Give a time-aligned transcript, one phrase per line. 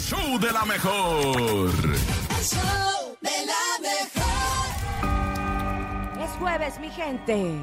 [0.00, 1.70] show de la mejor.
[1.70, 4.20] El show de la mejor.
[6.24, 7.56] Es jueves, mi gente.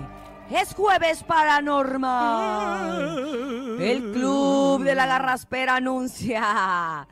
[0.50, 3.82] Es jueves paranormal.
[3.82, 7.08] El club de la garraspera anuncia.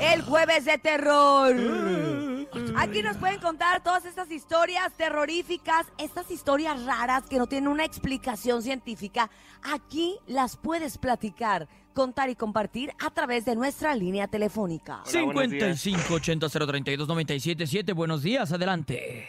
[0.00, 1.54] El jueves de terror.
[2.76, 7.84] Aquí nos pueden contar todas estas historias terroríficas, estas historias raras que no tienen una
[7.84, 9.30] explicación científica.
[9.62, 15.02] Aquí las puedes platicar, contar y compartir a través de nuestra línea telefónica.
[15.04, 17.92] 55 80 032 977.
[17.92, 19.26] Buenos días, adelante.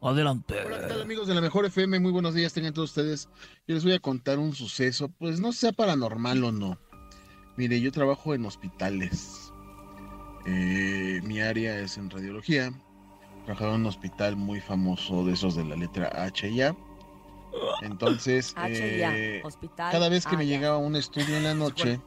[0.00, 0.56] Adelante.
[0.66, 2.00] Hola, ¿qué tal amigos de la Mejor FM?
[2.00, 3.28] Muy buenos días, tengan todos ustedes.
[3.68, 6.78] Yo les voy a contar un suceso, pues no sea paranormal o no.
[7.56, 9.51] Mire, yo trabajo en hospitales.
[10.46, 12.72] Eh, mi área es en radiología.
[13.44, 16.76] Trabajaba en un hospital muy famoso de esos de la letra H y A.
[17.82, 19.92] Entonces, H y A, eh, hospital.
[19.92, 22.00] cada vez que me llegaba un estudio en la noche,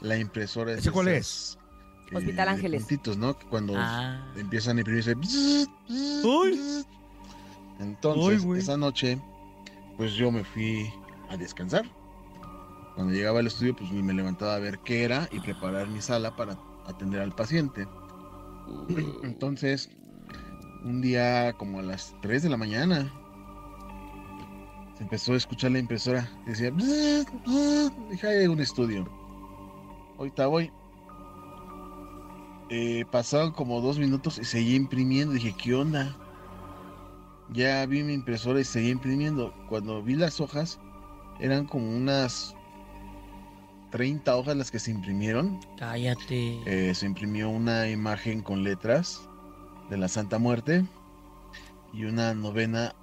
[0.00, 1.58] la impresora es ¿Ese cuál esas,
[2.10, 2.82] eh, Hospital Ángeles.
[2.82, 3.36] puntitos, ¿no?
[3.38, 4.32] Que cuando Ah.
[4.36, 5.14] empiezan a imprimirse.
[5.14, 6.50] bzz, bzz, Uy.
[6.52, 6.86] bzz.
[7.80, 9.18] Entonces, esa noche,
[9.96, 10.90] pues yo me fui
[11.28, 11.84] a descansar.
[12.94, 16.34] Cuando llegaba al estudio, pues me levantaba a ver qué era y preparar mi sala
[16.34, 16.56] para
[16.86, 17.86] atender al paciente.
[19.22, 19.90] Entonces,
[20.84, 23.12] un día como a las 3 de la mañana,
[24.96, 26.30] se empezó a escuchar la impresora.
[26.46, 26.72] Decía,
[27.46, 29.06] "Ahí hay un estudio.
[30.18, 30.72] Ahorita voy.
[32.68, 35.34] Eh, pasaron como dos minutos y seguía imprimiendo.
[35.34, 36.16] Dije, ¿qué onda?
[37.52, 39.54] Ya vi mi impresora y seguía imprimiendo.
[39.68, 40.80] Cuando vi las hojas,
[41.38, 42.55] eran como unas
[43.90, 45.60] 30 hojas las que se imprimieron.
[45.78, 46.60] Cállate.
[46.66, 49.20] Eh, se imprimió una imagen con letras
[49.90, 50.84] de la Santa Muerte
[51.92, 52.94] y una novena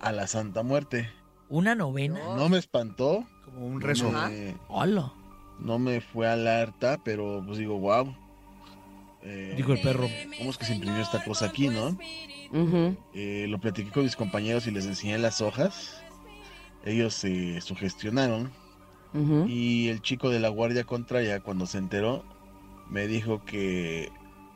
[0.00, 1.08] a la Santa Muerte.
[1.48, 2.18] ¿Una novena?
[2.36, 3.24] No me espantó.
[3.44, 4.10] Como un no rezo.
[4.10, 5.12] me- Hola.
[5.60, 8.14] no me fue alerta, pero pues digo, wow.
[9.22, 10.08] Eh, Dijo el perro.
[10.38, 11.96] ¿Cómo es que se imprimió esta cosa aquí, no?
[13.14, 16.02] Eh, lo platiqué con mis compañeros y les enseñé las hojas.
[16.84, 18.52] Ellos se sugestionaron
[19.46, 22.24] Y el chico de la guardia contraria, cuando se enteró,
[22.90, 24.12] me dijo que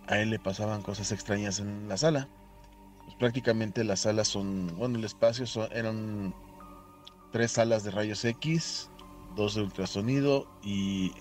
[0.06, 2.28] a él le pasaban cosas extrañas en la sala.
[3.04, 6.34] Pues prácticamente las salas son, bueno, el espacio son- eran
[7.30, 8.90] tres salas de rayos X,
[9.36, 11.12] dos de ultrasonido y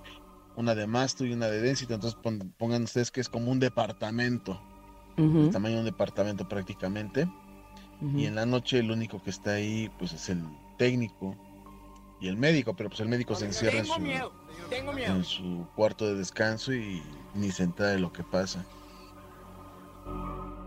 [0.55, 1.93] una de masto y una de density.
[1.93, 4.59] Entonces pon- pongan ustedes que es como un departamento,
[5.45, 7.27] el tamaño de un departamento prácticamente.
[8.15, 10.43] Y en la noche el único que está ahí pues es el
[10.77, 11.35] técnico
[12.19, 13.93] y el médico, pero pues el médico se encierra en su,
[14.97, 17.01] en su cuarto de descanso y
[17.35, 18.65] ni se entera de lo que pasa.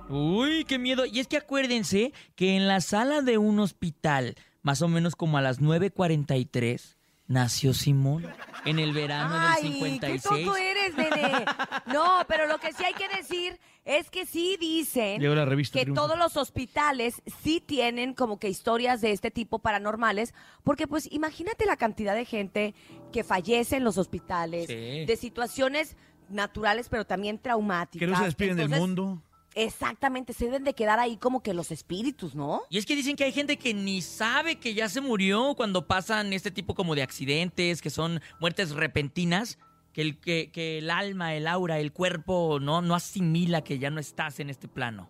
[0.08, 1.06] Uy, qué miedo.
[1.06, 5.38] Y es que acuérdense que en la sala de un hospital, más o menos como
[5.38, 6.96] a las 9.43,
[7.28, 8.26] nació Simón.
[8.64, 10.22] En el verano Ay, del qué 56.
[10.44, 11.44] tonto eres, nene.
[11.86, 13.58] No, pero lo que sí hay que decir
[13.98, 16.02] es que sí dicen Llegó la revista que Triunfo.
[16.02, 21.66] todos los hospitales sí tienen como que historias de este tipo paranormales, porque pues imagínate
[21.66, 22.74] la cantidad de gente
[23.12, 25.04] que fallece en los hospitales, Sí.
[25.06, 25.96] de situaciones
[26.28, 28.06] naturales pero también traumáticas.
[28.06, 29.22] Que no se despiden del Entonces, mundo.
[29.56, 32.62] Exactamente, se deben de quedar ahí como que los espíritus, ¿no?
[32.70, 35.88] Y es que dicen que hay gente que ni sabe que ya se murió cuando
[35.88, 39.58] pasan este tipo como de accidentes, que son muertes repentinas,
[39.92, 43.90] que el, que, que el alma, el aura, el cuerpo no, no asimila que ya
[43.90, 45.08] no estás en este plano.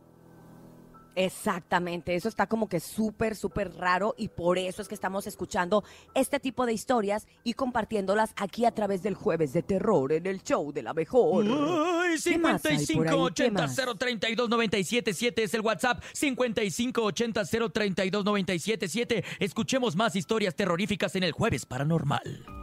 [1.17, 5.83] Exactamente, eso está como que súper, súper raro y por eso es que estamos escuchando
[6.15, 10.43] este tipo de historias y compartiéndolas aquí a través del jueves de terror en el
[10.43, 11.45] show de la mejor.
[11.45, 12.87] Uy, ¿Qué más hay por ahí?
[12.87, 13.77] ¿Qué 5580 más?
[13.99, 16.03] 032 977 es el WhatsApp.
[16.13, 19.25] 5580 032 977.
[19.41, 22.60] Escuchemos más historias terroríficas en el jueves paranormal.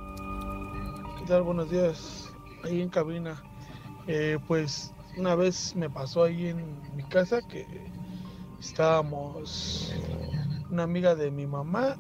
[1.27, 1.43] ¿Qué tal?
[1.43, 2.31] Buenos días.
[2.63, 3.43] Ahí en cabina.
[4.07, 7.67] Eh, pues una vez me pasó ahí en mi casa que
[8.61, 9.93] estábamos
[10.71, 11.97] una amiga de mi mamá,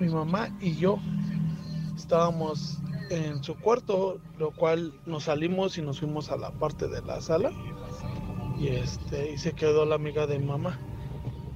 [0.00, 0.98] mi mamá y yo.
[1.96, 2.76] Estábamos
[3.08, 7.22] en su cuarto, lo cual nos salimos y nos fuimos a la parte de la
[7.22, 7.52] sala.
[8.58, 10.78] Y este, y se quedó la amiga de mi mamá.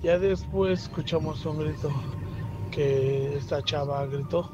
[0.02, 1.90] Ya después escuchamos un grito
[2.70, 4.50] que esta chava gritó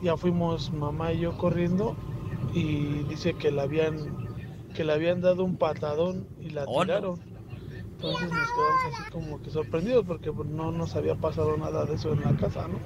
[0.00, 1.98] ya fuimos mamá y yo corriendo
[2.52, 4.18] y dice que le habían
[4.74, 6.90] que le habían dado un patadón y la Oh, no.
[6.90, 7.22] tiraron.
[7.92, 11.96] Entonces nos quedamos así como que sorprendidos porque pues, no nos había pasado nada de
[11.96, 12.82] eso en la casa, ¿no?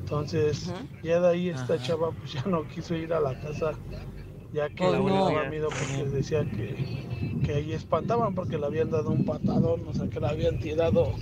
[0.00, 1.80] Entonces, ya de ahí esta Ajá.
[1.80, 3.80] chava pues ya no quiso ir a la casa
[4.52, 5.14] ya que Oh, le no.
[5.20, 6.76] daba miedo porque decía que,
[7.42, 11.12] que ahí espantaban porque le habían dado un patadón, o sea que la habían tirado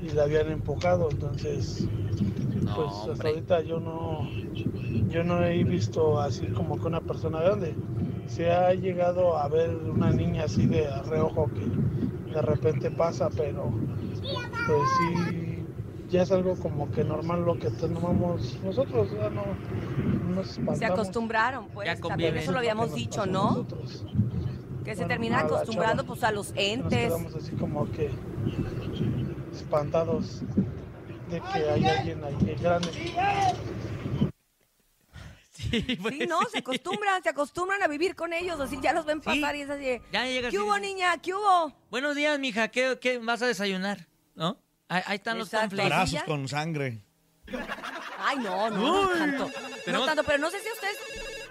[0.00, 1.90] y la habían empujado, entonces
[2.74, 3.28] pues hasta hombre.
[3.30, 4.28] ahorita yo no,
[5.08, 7.74] yo no he visto así como que una persona grande.
[8.26, 13.70] Se ha llegado a ver una niña así de reojo que de repente pasa, pero
[14.66, 15.64] pues sí,
[16.10, 19.42] ya es algo como que normal lo que tenemos nosotros, ya no
[20.34, 21.86] nos Se acostumbraron, pues.
[21.86, 23.50] Ya También eso lo habíamos Nos dicho, ¿no?
[23.50, 24.04] nosotros.
[24.84, 26.06] Que se Bueno, terminan a la acostumbrando chava.
[26.08, 26.98] pues a los Nos entes.
[27.12, 28.10] quedamos así como que
[29.52, 30.42] espantados
[31.28, 32.90] de que hay alguien ahí grande.
[35.52, 39.06] Sí, pues, Sí, no, se acostumbran, se acostumbran a vivir con ellos, así ya los
[39.06, 39.24] ven Sí.
[39.40, 40.00] pasar y es así.
[40.12, 41.16] Ya llegas ¿Qué hubo, niña?
[41.18, 41.72] ¿Qué hubo?
[41.90, 42.68] Buenos días, mija.
[42.68, 44.06] ¿Qué, qué vas a desayunar?
[44.34, 44.58] ¿No?
[44.88, 45.76] Ahí, ahí están los Exacto.
[45.76, 47.00] Brazos con sangre.
[48.18, 49.50] Ay, no, no, no tanto.
[49.84, 50.98] tenemos- No tanto, pero no sé si ustedes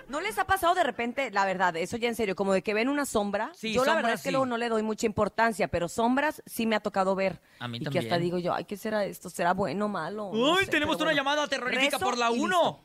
[0.10, 2.74] no les ha pasado de repente, la verdad, eso ya en serio, como de que
[2.74, 3.52] ven una sombra.
[3.54, 4.32] Sí, yo la verdad es que sí.
[4.32, 7.42] luego no le doy mucha importancia, pero sombras sí me ha tocado ver.
[7.60, 9.30] A mí y que hasta digo yo, ay, ¿qué será esto?
[9.30, 10.32] ¿Será bueno o malo?
[10.34, 11.18] No Uy, sé, tenemos una bueno.
[11.18, 12.46] llamada terrorífica Rezo por la y 1.
[12.48, 12.80] listo.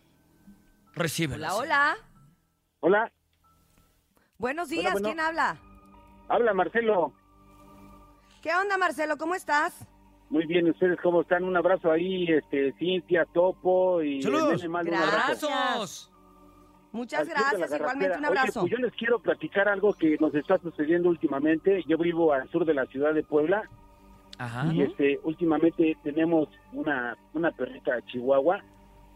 [0.95, 1.35] Recibe.
[1.37, 1.97] Hola, hola.
[2.81, 3.13] Hola,
[4.39, 5.09] Buenos días, bueno.
[5.09, 5.59] ¿quién habla?
[6.29, 7.13] habla Marcelo.
[8.43, 9.19] ¿Qué onda, Marcelo?
[9.19, 9.87] ¿Cómo estás?
[10.31, 11.45] Muy bien, ¿ustedes cómo están?
[11.45, 14.23] Un abrazo ahí, este, Cintia, Topo y...
[14.23, 14.65] Saludos.
[14.69, 15.49] Malo, un abrazo.
[15.49, 15.53] Gracias.
[15.53, 16.13] ¡Abrazos!
[16.93, 18.61] Muchas gracias, igualmente un abrazo.
[18.63, 21.85] Oye, pues yo les quiero platicar algo que nos está sucediendo últimamente.
[21.87, 23.63] Yo vivo al sur de la ciudad de Puebla
[24.39, 24.73] Ajá.
[24.73, 28.61] y este últimamente tenemos una, una perrita chihuahua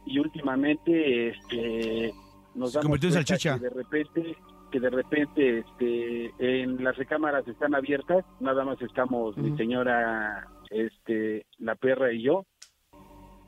[0.06, 2.12] y últimamente este
[2.54, 3.54] nos Se damos en cuenta salchicha.
[3.58, 4.36] que de repente
[4.70, 11.46] que de repente este en las recámaras están abiertas nada más estamos mi señora este
[11.58, 12.44] la perra y yo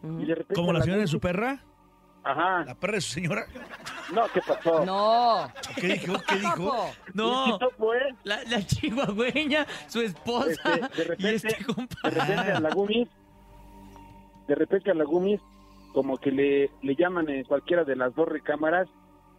[0.02, 0.20] Ujú.
[0.20, 1.60] y de repente ¿Como la señora de su perra?
[2.24, 3.44] ajá ¿La perra de su señora?
[4.14, 5.48] No qué pasó No.
[5.80, 6.14] ¿Qué dijo?
[6.28, 6.90] ¿Qué dijo?
[7.14, 7.58] No,
[8.24, 11.96] la, la chihuahueña, su esposa Este, de y repente, este compa.
[12.04, 13.08] de repente a la Gumis,
[14.48, 15.40] de repente a la Gumis,
[15.92, 18.88] como que le, le llaman en cualquiera de las dos recámaras,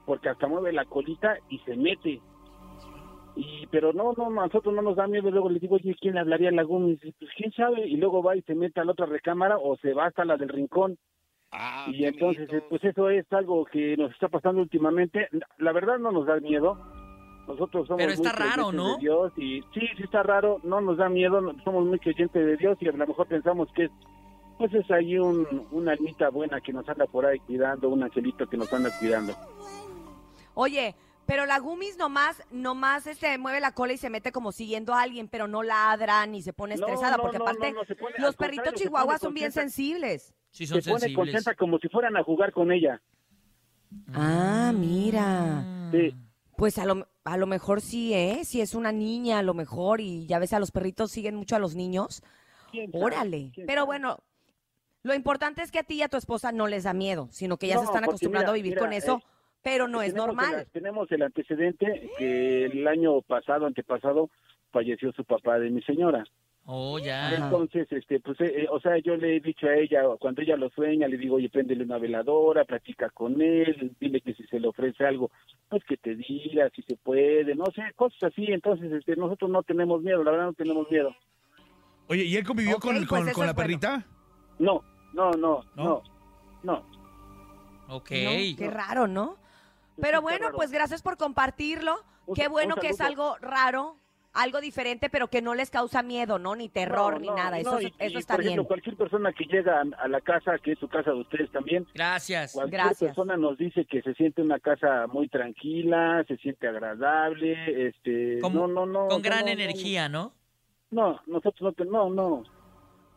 [0.06, 2.20] porque hasta mueve la colita y se mete.
[3.36, 5.30] Y, pero no, no, a nosotros no nos da miedo.
[5.30, 6.98] Luego le digo, oye, ¿quién le hablaría a la Gumis?
[7.06, 7.88] Y, Pues quién sabe.
[7.88, 10.38] Y luego va y se mete a la otra recámara o se va hasta la
[10.38, 10.98] del rincón.
[11.52, 15.30] Ah, y entonces, eh, pues eso es algo que nos está pasando últimamente.
[15.58, 16.78] La verdad no nos da miedo.
[17.48, 20.98] Nosotros somos Pero está muy raro, de Dios y sí, sí está raro, no nos
[20.98, 23.92] da miedo, somos muy creyentes de Dios y a lo mejor pensamos que es,
[24.58, 28.48] pues es ahí un, una almita buena que nos anda por ahí cuidando, un angelito
[28.50, 29.34] que nos anda cuidando.
[30.56, 30.94] Oye,
[31.26, 35.02] pero la Gumis nomás, nomás este, mueve la cola y se mete como siguiendo a
[35.04, 38.16] alguien, pero no ladra ni se pone estresada, no, porque aparte no, no, se pone-
[38.18, 40.34] los perritos chihuahuas son bien sensibles.
[40.58, 41.26] Sí, son Se pone sensibles.
[41.34, 43.00] contenta como si fueran a jugar con ella.
[44.12, 45.64] Ah, mira.
[45.92, 46.16] Sí.
[46.56, 48.40] Pues a lo, a lo mejor sí, ¿eh?
[48.44, 51.56] Si es una niña, a lo mejor, y ya ves, a los perritos siguen mucho
[51.56, 52.24] a los niños.
[52.72, 53.04] ¿Quién sabe?
[53.04, 53.52] Órale.
[53.54, 53.86] ¿Quién Pero sabe?
[53.86, 54.18] bueno,
[55.04, 57.58] lo importante es que a ti y a tu esposa no les da miedo, sino
[57.58, 59.28] que ya No, se están acostumbrando mira, a vivir mira, con eso, eh,
[59.62, 60.62] pero no es normal.
[60.62, 64.32] el- tenemos el antecedente que el año pasado, antepasado,
[64.72, 66.24] falleció su papá de mi señora.
[66.70, 67.34] Oh, ya.
[67.34, 70.58] Entonces, este, pues, eh, eh, o sea, yo le he dicho a ella, cuando ella
[70.58, 74.60] lo sueña, le digo, oye, préndele una veladora, platica con él, dile que si se
[74.60, 75.32] le ofrece algo,
[75.70, 78.48] pues que te diga si se puede, no sé, cosas así.
[78.48, 81.16] Entonces, este, nosotros no tenemos miedo, la verdad no tenemos miedo.
[82.08, 83.56] Oye, ¿y él convivió con, pues con- la bueno.
[83.56, 84.06] perrita?
[84.60, 85.84] No, no, no, ¿No?
[85.84, 86.04] no,
[86.64, 86.86] no.
[87.96, 88.12] Ok.
[88.12, 89.38] No, qué raro, ¿no?
[90.02, 91.96] Pero bueno, pues gracias por compartirlo.
[92.26, 93.96] Un- Qué bueno que es algo raro,
[94.38, 96.56] algo diferente, pero que no les causa miedo, ¿no?
[96.56, 97.58] Ni terror, No, ni nada.
[97.60, 98.68] Eso, no, eso y- y, está por ejemplo, bien.
[98.68, 102.54] cualquier persona que llega a, la casa, que es su casa de ustedes también, Gracias.
[102.54, 103.10] Cualquier Gracias.
[103.10, 108.54] persona nos dice que se siente una casa muy tranquila, se siente agradable, este, Con,
[108.54, 110.34] no, no, no, con gran no, energía, ¿no?
[110.92, 112.44] No, nosotros no, no, no,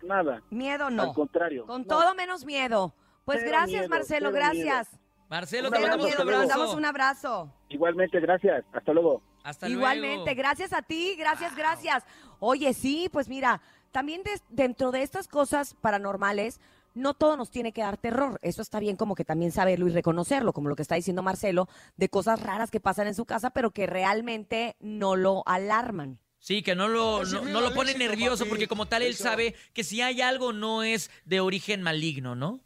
[0.03, 1.13] nada, Miedo al no.
[1.13, 1.67] contrario.
[1.67, 1.87] Con no.
[1.87, 2.95] todo menos miedo.
[3.25, 4.99] Pues Cero gracias, miedo, Marcelo, gracias.
[5.29, 7.53] Marcelo, te miedo, mandamos un abrazo.
[7.69, 9.23] Igualmente, gracias, hasta luego.
[9.43, 10.37] Hasta Igualmente, luego.
[10.39, 12.05] gracias a ti, gracias, gracias.
[12.41, 16.61] Oye, sí, pues mira, también dentro de estas cosas paranormales,
[16.95, 18.39] no todo nos tiene que dar terror.
[18.43, 21.69] Eso está bien como que también saberlo y reconocerlo, como lo que está diciendo Marcelo,
[21.97, 26.19] de cosas raras que pasan en su casa, pero que realmente no lo alarman.
[26.39, 29.85] Sí, que no lo, no, no lo pone nervioso porque como tal él sabe que
[29.85, 32.61] si hay algo no es de origen maligno, ¿no?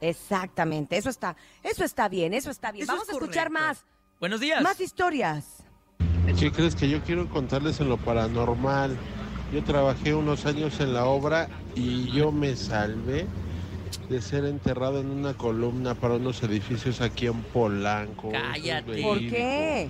[0.00, 2.82] Exactamente, eso está, eso está bien, eso está bien.
[2.84, 3.84] Eso Vamos es a escuchar más,
[4.20, 4.62] Buenos días.
[4.62, 5.55] más historias.
[6.34, 8.96] ¿Qué crees que yo quiero contarles en lo paranormal?
[9.52, 13.26] Yo trabajé unos años en la obra y yo me salvé
[14.08, 18.30] de ser enterrado en una columna para unos edificios aquí en Polanco.
[18.30, 19.02] Cállate.
[19.02, 19.88] ¿Por qué?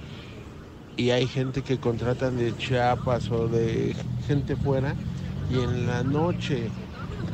[0.97, 3.95] Y hay gente que contratan de Chiapas o de
[4.27, 4.95] gente fuera
[5.51, 6.71] y en la noche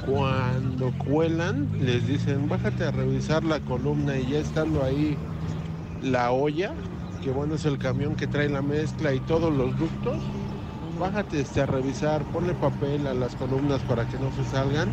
[0.07, 5.17] cuando cuelan, les dicen, bájate a revisar la columna y ya estando ahí
[6.03, 6.73] la olla,
[7.23, 10.17] que bueno es el camión que trae la mezcla y todos los ductos,
[10.99, 14.91] bájate este, a revisar, ponle papel a las columnas para que no se salgan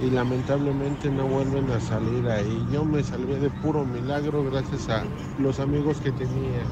[0.00, 2.66] y lamentablemente no vuelven a salir ahí.
[2.70, 5.04] Yo me salvé de puro milagro gracias a
[5.38, 6.62] los amigos que tenía,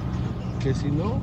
[0.62, 1.20] que si no,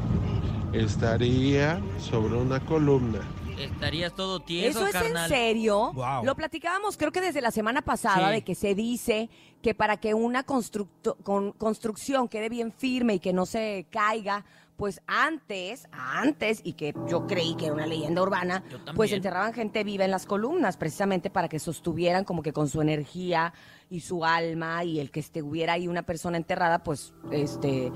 [0.73, 3.19] estaría sobre una columna.
[3.59, 5.23] Estarías todo tieso, ¿Eso es carnal.
[5.23, 5.91] en serio?
[5.93, 6.23] Wow.
[6.23, 8.35] Lo platicábamos creo que desde la semana pasada Sí.
[8.35, 9.29] de que se dice
[9.61, 14.45] que para que una constructo- con- construcción quede bien firme y que no se caiga,
[14.77, 18.63] pues antes, antes, y que yo creí que era una leyenda urbana,
[18.95, 22.81] pues enterraban gente viva en las columnas, precisamente para que sostuvieran como que con su
[22.81, 23.53] energía
[23.89, 27.91] y su alma y el que estuviera ahí una persona enterrada, pues, este,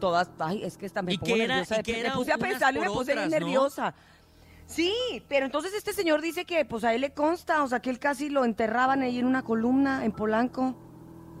[0.00, 2.12] todas, ay, es que esta me Y pongo que era- nerviosa, y que me era
[2.14, 3.94] puse a pensar y me puse bien otras, ¿no?
[4.74, 4.92] Sí,
[5.28, 7.98] pero entonces este señor dice que pues a él le consta, o sea, que él
[7.98, 10.76] casi lo enterraban ahí en una columna en Polanco.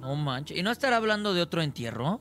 [0.00, 0.56] No manches.
[0.58, 2.20] ¿Y no estará hablando de otro entierro?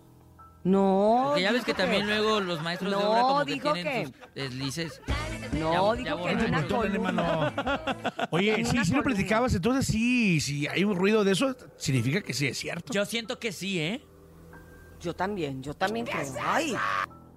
[0.63, 1.23] No.
[1.27, 4.11] Porque ya ves que también luego los maestros de No, obra como que dijo tienen
[4.11, 5.01] que- sus deslices.
[5.53, 8.27] No, Ya- dijo ya que en una columna.
[8.29, 9.03] Oye, En sí, sí lo columna.
[9.03, 12.93] platicabas, entonces sí, si hay un ruido de eso, significa que sí es cierto.
[12.93, 14.05] Yo siento que sí, ¿eh?
[14.99, 16.31] Yo también, yo también creo.
[16.45, 16.75] Ay.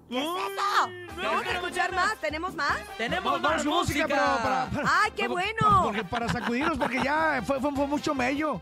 [0.09, 0.89] ¿Qué es eso?
[1.15, 2.77] Tenemos que escuchar más, ¿tenemos más?
[2.97, 5.81] Tenemos Vamos, más vamos, música, para, para- Ay, qué para- bueno.
[5.83, 8.61] Porque para sacudirnos, porque ya fue, fue, fue mucho mello.